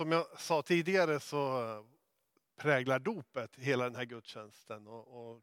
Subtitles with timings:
[0.00, 1.64] som jag sa tidigare så
[2.56, 5.42] präglar dopet hela den här gudstjänsten och, och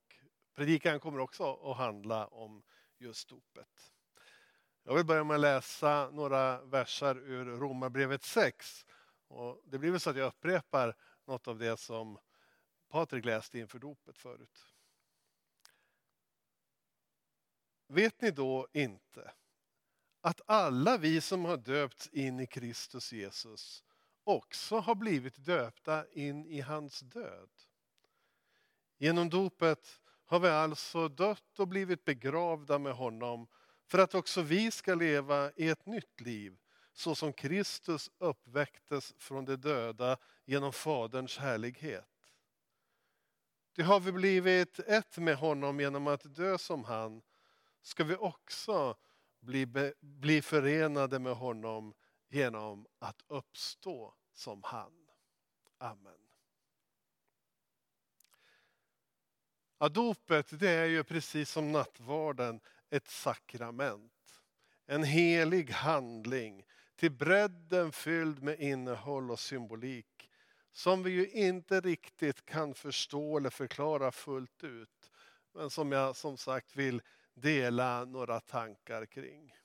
[0.55, 2.63] predikan kommer också att handla om
[2.97, 3.93] just dopet.
[4.83, 8.85] Jag vill börja med att läsa några versar ur Romarbrevet 6.
[9.27, 12.19] Och det blir väl så att jag upprepar något av det som
[12.89, 14.65] Patrik läste inför dopet förut.
[17.87, 19.31] Vet ni då inte
[20.21, 23.83] att alla vi som har döpts in i Kristus Jesus
[24.27, 27.49] också har blivit döpta in i hans död?
[28.97, 33.47] Genom dopet har vi alltså dött och blivit begravda med honom
[33.85, 36.57] för att också vi ska leva i ett nytt liv
[36.93, 42.33] så som Kristus uppväcktes från de döda genom Faderns härlighet.
[43.75, 47.21] Det har vi blivit ett med honom genom att dö som han,
[47.81, 48.95] ska vi också
[49.39, 49.67] bli,
[49.99, 51.93] bli förenade med honom
[52.29, 55.07] genom att uppstå som han.
[55.77, 56.19] Amen.
[59.79, 64.41] Ja, dopet det är ju precis som nattvarden ett sakrament.
[64.85, 70.17] En helig handling till bredden fylld med innehåll och symbolik
[70.77, 75.11] som vi ju inte riktigt kan förstå eller förklara fullt ut.
[75.53, 77.01] Men som jag som sagt vill
[77.33, 79.55] dela några tankar kring.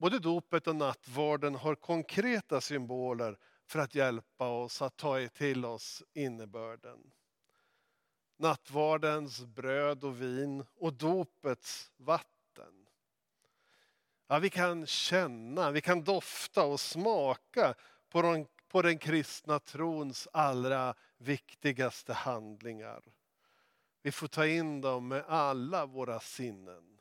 [0.00, 6.02] Både dopet och nattvarden har konkreta symboler för att hjälpa oss att ta till oss
[6.12, 7.12] innebörden
[8.40, 12.86] nattvardens bröd och vin och dopets vatten.
[14.28, 17.74] Ja, vi kan känna, vi kan dofta och smaka
[18.08, 23.02] på den, på den kristna trons allra viktigaste handlingar.
[24.02, 26.99] Vi får ta in dem med alla våra sinnen.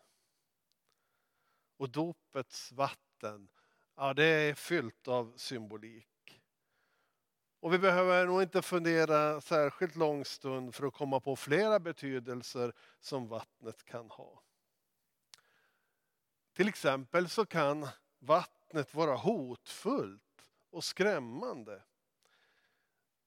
[1.80, 3.50] Och dopets vatten,
[3.96, 6.42] ja det är fyllt av symbolik.
[7.60, 12.74] Och vi behöver nog inte fundera särskilt lång stund för att komma på flera betydelser
[13.00, 14.44] som vattnet kan ha.
[16.54, 17.88] Till exempel så kan
[18.20, 20.22] vattnet vara hotfullt
[20.70, 21.84] och skrämmande.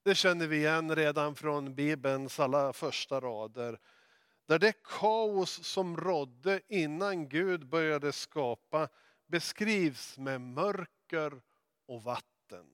[0.03, 3.79] Det känner vi igen redan från Bibelns alla första rader.
[4.45, 8.89] Där det kaos som rådde innan Gud började skapa
[9.27, 11.41] beskrivs med mörker
[11.85, 12.65] och vatten.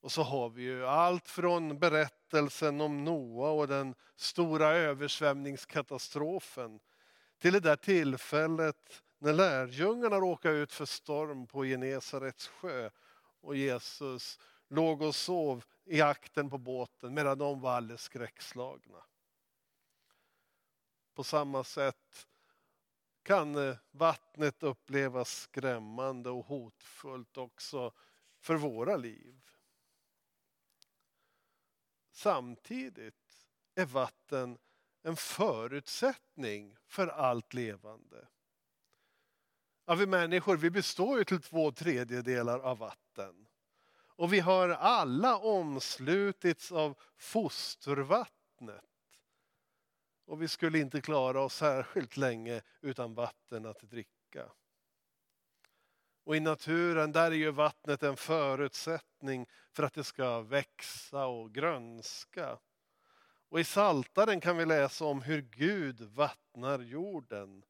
[0.00, 6.80] Och så har vi ju allt från berättelsen om Noa och den stora översvämningskatastrofen
[7.38, 12.90] till det där tillfället när lärjungarna råkade ut för storm på Genesarets sjö
[13.40, 14.38] och Jesus
[14.68, 18.98] låg och sov i akten på båten medan de var alldeles skräckslagna.
[21.14, 22.26] På samma sätt
[23.22, 27.92] kan eh, vattnet upplevas skrämmande och hotfullt också
[28.40, 29.40] för våra liv.
[32.10, 34.58] Samtidigt är vatten
[35.02, 38.28] en förutsättning för allt levande.
[39.84, 43.46] Ja, vi människor vi består ju till två tredjedelar av vatten.
[43.94, 48.91] Och vi har alla omslutits av fostervattnet.
[50.24, 54.52] Och vi skulle inte klara oss särskilt länge utan vatten att dricka.
[56.24, 61.54] Och i naturen där är ju vattnet en förutsättning för att det ska växa och
[61.54, 62.58] grönska.
[63.48, 67.64] Och i Saltaren kan vi läsa om hur Gud vattnar jorden.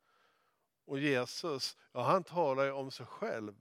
[0.85, 3.55] Och Jesus, ja han talar ju om sig själv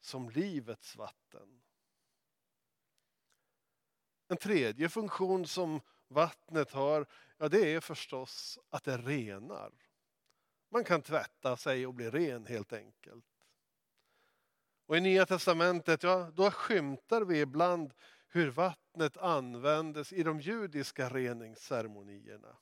[0.00, 1.62] som livets vatten.
[4.28, 7.06] En tredje funktion som vattnet har,
[7.38, 9.72] ja det är förstås att det renar.
[10.70, 13.24] Man kan tvätta sig och bli ren helt enkelt.
[14.86, 17.94] Och i Nya Testamentet, ja, då skymtar vi ibland
[18.28, 22.56] hur vattnet användes i de judiska reningsceremonierna.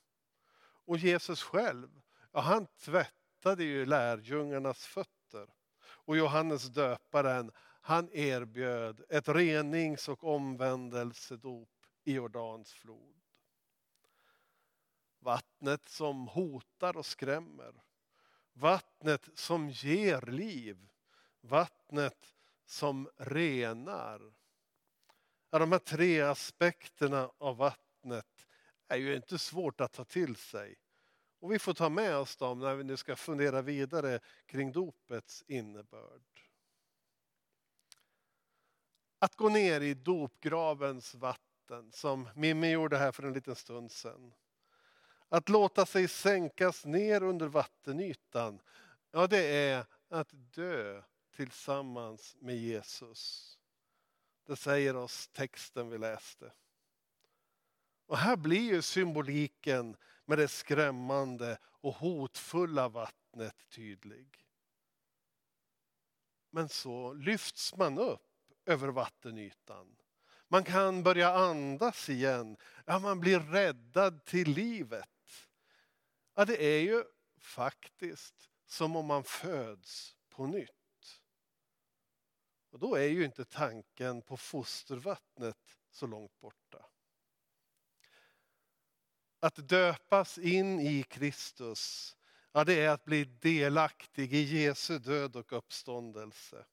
[0.85, 5.49] Och Jesus själv, ja, han tvättade ju lärjungarnas fötter.
[5.83, 7.51] Och Johannes döparen,
[7.81, 11.69] han erbjöd ett renings och omvändelsedop
[12.03, 13.24] i Jordans flod.
[15.25, 17.73] Vattnet som hotar och skrämmer.
[18.53, 20.87] Vattnet som ger liv
[21.41, 22.35] vattnet
[22.65, 24.33] som renar.
[25.49, 28.47] Ja, de här tre aspekterna av vattnet
[28.87, 30.75] är ju inte svårt att ta till sig.
[31.39, 35.43] Och vi får ta med oss dem när vi nu ska fundera vidare kring dopets
[35.47, 36.21] innebörd.
[39.19, 44.33] Att gå ner i dopgravens vatten som Mimmi gjorde här för en liten stund sedan.
[45.29, 48.59] Att låta sig sänkas ner under vattenytan,
[49.11, 51.01] ja det är att dö
[51.35, 53.51] tillsammans med Jesus.
[54.47, 56.51] Det säger oss texten vi läste.
[58.07, 64.45] Och här blir ju symboliken med det skrämmande och hotfulla vattnet tydlig.
[66.49, 68.21] Men så lyfts man upp
[68.65, 69.95] över vattenytan.
[70.47, 72.57] Man kan börja andas igen.
[72.85, 75.09] Ja, man blir räddad till livet.
[76.35, 77.03] Ja, det är ju
[77.37, 80.71] faktiskt som om man föds på nytt.
[82.71, 86.85] Och då är ju inte tanken på fostervattnet så långt borta.
[89.39, 92.15] Att döpas in i Kristus,
[92.51, 96.65] ja, det är att bli delaktig i Jesu död och uppståndelse.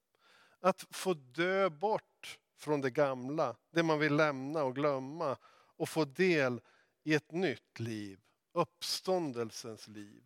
[0.60, 5.36] Att få dö bort från det gamla, det man vill lämna och glömma
[5.76, 6.60] och få del
[7.02, 8.20] i ett nytt liv,
[8.52, 10.24] uppståndelsens liv.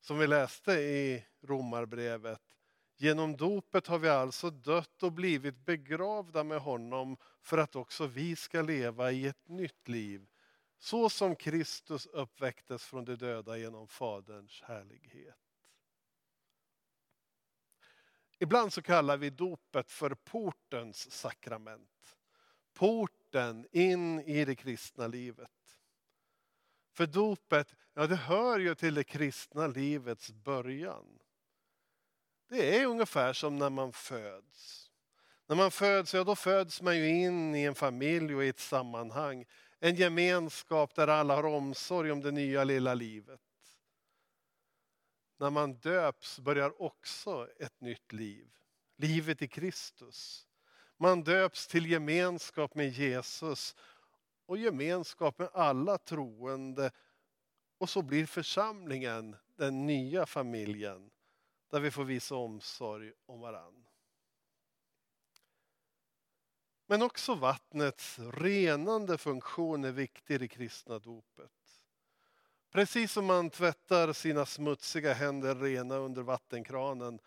[0.00, 2.42] Som vi läste i Romarbrevet,
[2.96, 8.36] genom dopet har vi alltså dött och blivit begravda med honom för att också vi
[8.36, 10.26] ska leva i ett nytt liv,
[10.78, 15.36] så som Kristus uppväcktes från de döda genom Faderns härlighet.
[18.38, 22.16] Ibland så kallar vi dopet för portens sakrament.
[23.30, 25.50] Porten in i det kristna livet.
[26.92, 31.18] För dopet, ja det hör ju till det kristna livets början.
[32.48, 34.90] Det är ungefär som när man föds.
[35.46, 38.58] När man föds, ja då föds man ju in i en familj och i ett
[38.58, 39.44] sammanhang.
[39.78, 43.40] En gemenskap där alla har omsorg om det nya lilla livet.
[45.36, 48.48] När man döps börjar också ett nytt liv.
[48.96, 50.47] Livet i Kristus.
[50.98, 53.76] Man döps till gemenskap med Jesus
[54.46, 56.90] och gemenskap med alla troende.
[57.78, 61.10] Och så blir församlingen den nya familjen
[61.70, 63.84] där vi får visa omsorg om varann.
[66.86, 71.50] Men också vattnets renande funktion är viktig i det kristna dopet.
[72.70, 77.20] Precis som man tvättar sina smutsiga händer rena under vattenkranen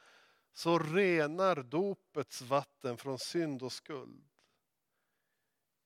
[0.53, 4.23] så renar dopets vatten från synd och skuld.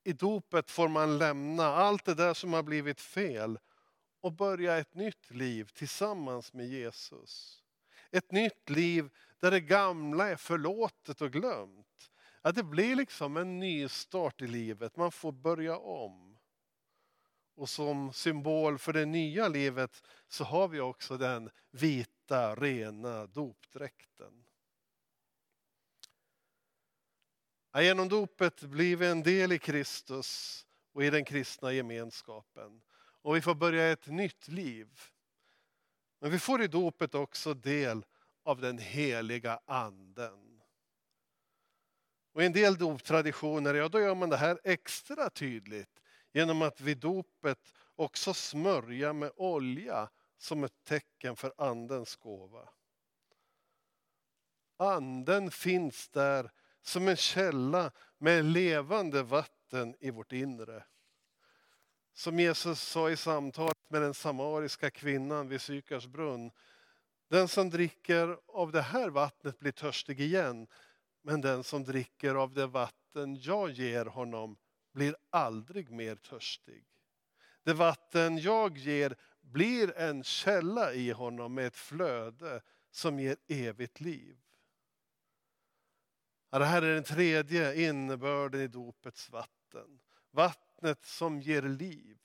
[0.04, 3.60] I dopet får man lämna allt det där som har blivit fel
[4.22, 7.64] och börja ett nytt liv tillsammans med Jesus.
[8.12, 9.10] Ett nytt liv
[9.40, 12.12] där det gamla är förlåtet och glömt.
[12.42, 16.38] Ja, det blir liksom en ny start i livet, man får börja om.
[17.56, 24.46] Och som symbol för det nya livet så har vi också den vita, rena dopdräkten.
[27.84, 30.62] Genom dopet blir vi en del i Kristus
[30.94, 32.82] och i den kristna gemenskapen.
[33.22, 35.02] Och vi får börja ett nytt liv.
[36.20, 38.06] Men vi får i dopet också del
[38.44, 40.62] av den heliga anden.
[42.34, 46.02] Och I en del doptraditioner ja, då gör man det här extra tydligt
[46.34, 52.70] genom att vid dopet också smörja med olja som ett tecken för Andens gåva.
[54.78, 56.52] Anden finns där
[56.88, 60.84] som en källa med levande vatten i vårt inre.
[62.14, 66.52] Som Jesus sa i samtalet med den samariska kvinnan vid Sykars brunn.
[67.30, 70.68] Den som dricker av det här vattnet blir törstig igen.
[71.22, 74.58] Men den som dricker av det vatten jag ger honom
[74.94, 76.86] blir aldrig mer törstig.
[77.64, 82.62] Det vatten jag ger blir en källa i honom med ett flöde
[82.92, 84.45] som ger evigt liv
[86.50, 90.00] det här är den tredje innebörden i dopets vatten.
[90.32, 92.18] Vattnet som ger liv.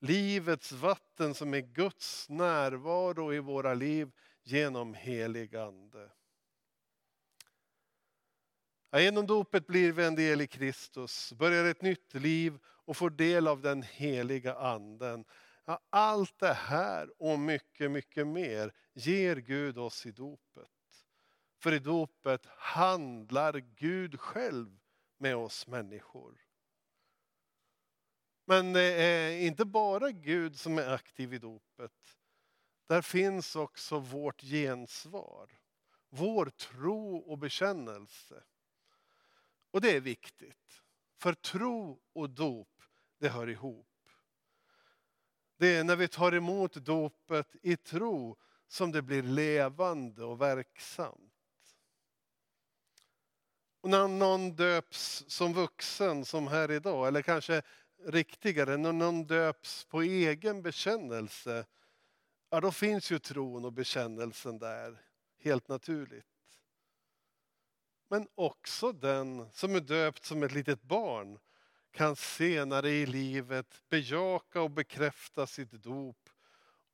[0.00, 4.10] Livets vatten som är Guds närvaro i våra liv
[4.42, 6.10] genom helig ande.
[8.90, 13.10] Ja, genom dopet blir vi en del i Kristus, börjar ett nytt liv och får
[13.10, 15.24] del av den heliga anden.
[15.64, 20.77] Ja, allt det här och mycket, mycket mer ger Gud oss i dopet.
[21.58, 24.78] För i dopet handlar Gud själv
[25.18, 26.44] med oss människor.
[28.44, 32.18] Men det är inte bara Gud som är aktiv i dopet.
[32.86, 35.50] Där finns också vårt gensvar,
[36.08, 38.42] vår tro och bekännelse.
[39.70, 40.82] Och det är viktigt.
[41.16, 42.82] För tro och dop,
[43.18, 43.86] det hör ihop.
[45.56, 48.36] Det är när vi tar emot dopet i tro
[48.66, 51.27] som det blir levande och verksamt.
[53.80, 57.62] Och när någon döps som vuxen, som här idag, eller kanske
[58.04, 61.66] riktigare, när någon döps på egen bekännelse,
[62.50, 65.02] ja då finns ju tron och bekännelsen där
[65.38, 66.26] helt naturligt.
[68.10, 71.38] Men också den som är döpt som ett litet barn
[71.90, 76.28] kan senare i livet bejaka och bekräfta sitt dop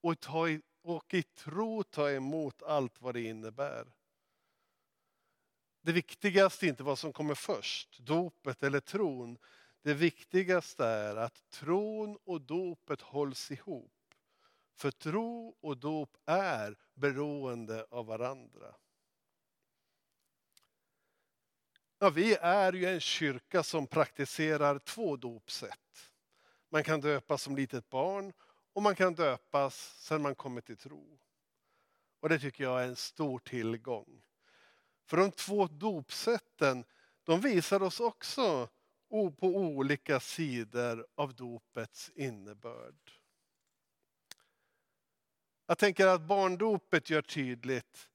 [0.01, 3.93] och, ta i, och i tro ta emot allt vad det innebär.
[5.85, 9.39] Det viktigaste är inte vad som kommer först, dopet eller tron.
[9.83, 13.93] Det viktigaste är att tron och dopet hålls ihop.
[14.75, 18.75] För tro och dop är beroende av varandra.
[21.99, 26.11] Ja, vi är ju en kyrka som praktiserar två dopsätt.
[26.69, 28.33] Man kan döpas som litet barn
[28.73, 31.19] och man kan döpas sedan man kommit till tro.
[32.21, 34.23] Och det tycker jag är en stor tillgång.
[35.05, 36.85] För de två dopsätten
[37.25, 38.69] de visar oss också
[39.11, 43.11] på olika sidor av dopets innebörd.
[45.67, 48.09] Jag tänker att barndopet gör tydligt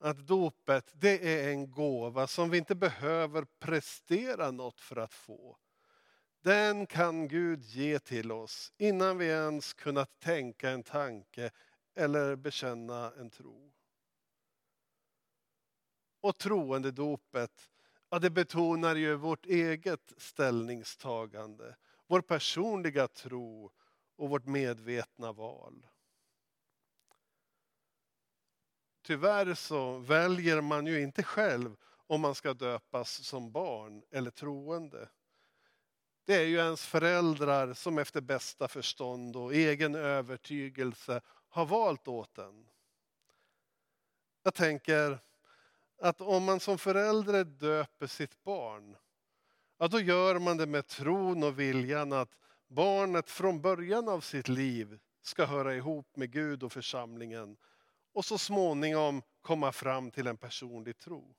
[0.00, 5.58] att dopet det är en gåva som vi inte behöver prestera något för att få.
[6.42, 11.50] Den kan Gud ge till oss innan vi ens kunnat tänka en tanke
[11.94, 13.72] eller bekänna en tro.
[16.20, 17.70] Och troendedopet,
[18.10, 23.72] ja, det betonar ju vårt eget ställningstagande, vår personliga tro
[24.16, 25.86] och vårt medvetna val.
[29.02, 35.08] Tyvärr så väljer man ju inte själv om man ska döpas som barn eller troende.
[36.24, 42.38] Det är ju ens föräldrar som efter bästa förstånd och egen övertygelse har valt åt
[42.38, 42.68] en.
[44.42, 45.18] Jag tänker
[45.98, 48.96] att om man som förälder döper sitt barn,
[49.78, 52.38] ja då gör man det med tron och viljan att
[52.68, 57.56] barnet från början av sitt liv ska höra ihop med Gud och församlingen
[58.12, 61.34] och så småningom komma fram till en personlig tro.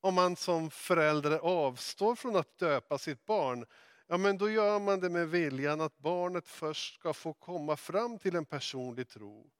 [0.00, 3.66] Om man som förälder avstår från att döpa sitt barn,
[4.06, 8.18] ja men då gör man det med viljan att barnet först ska få komma fram
[8.18, 9.50] till en personlig tro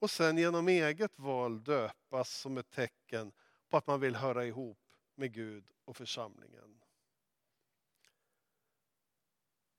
[0.00, 3.32] och sen genom eget val döpas som ett tecken
[3.68, 4.78] på att man vill höra ihop
[5.14, 6.80] med Gud och församlingen.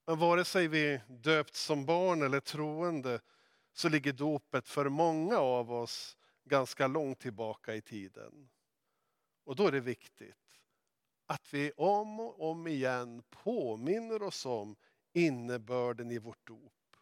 [0.05, 3.21] Men vare sig vi döpt som barn eller troende
[3.73, 8.49] så ligger dopet för många av oss ganska långt tillbaka i tiden.
[9.43, 10.59] Och då är det viktigt
[11.25, 14.75] att vi om och om igen påminner oss om
[15.13, 16.95] innebörden i vårt dop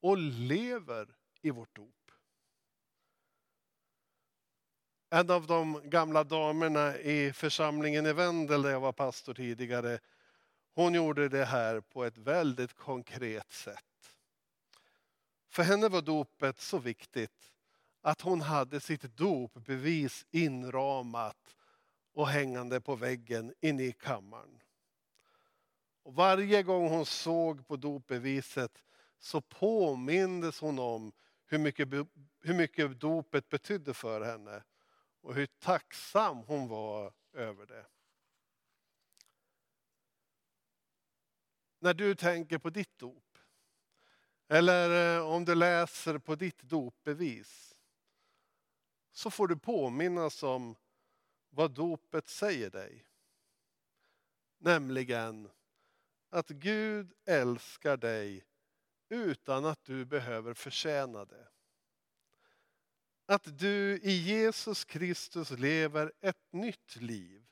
[0.00, 1.97] och lever i vårt dop.
[5.10, 9.98] En av de gamla damerna i församlingen i Vendel där jag var pastor tidigare,
[10.74, 14.16] hon gjorde det här på ett väldigt konkret sätt.
[15.48, 17.52] För henne var dopet så viktigt
[18.00, 21.56] att hon hade sitt dopbevis inramat
[22.12, 24.60] och hängande på väggen inne i kammaren.
[26.02, 28.82] Och varje gång hon såg på dopbeviset
[29.18, 31.12] så påmindes hon om
[31.46, 31.88] hur mycket,
[32.42, 34.62] hur mycket dopet betydde för henne
[35.28, 37.86] och hur tacksam hon var över det.
[41.78, 43.38] När du tänker på ditt dop,
[44.48, 47.76] eller eh, om du läser på ditt dopbevis
[49.12, 50.76] så får du påminnas om
[51.50, 53.06] vad dopet säger dig.
[54.58, 55.50] Nämligen
[56.28, 58.44] att Gud älskar dig
[59.08, 61.48] utan att du behöver förtjäna det.
[63.30, 67.46] Att du i Jesus Kristus lever ett nytt liv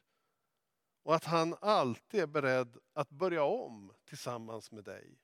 [1.02, 5.18] och att han alltid är beredd att börja om tillsammans med dig.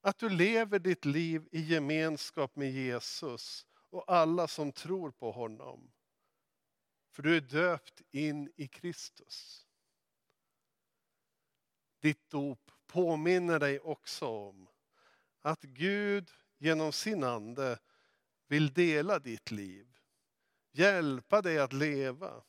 [0.00, 5.92] Att du lever ditt liv i gemenskap med Jesus och alla som tror på honom.
[7.10, 9.66] För du är döpt in i Kristus.
[12.00, 14.68] Ditt dop påminner dig också om
[15.40, 17.78] att Gud genom sin ande
[18.52, 19.98] vill dela ditt liv,
[20.72, 22.44] hjälpa dig att leva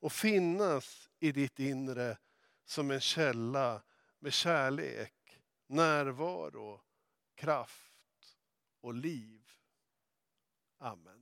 [0.00, 2.18] och finnas i ditt inre
[2.64, 3.82] som en källa
[4.18, 6.80] med kärlek närvaro,
[7.34, 8.36] kraft
[8.80, 9.42] och liv.
[10.78, 11.21] Amen.